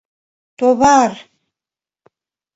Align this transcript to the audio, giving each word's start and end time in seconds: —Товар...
—Товар... 0.57 1.11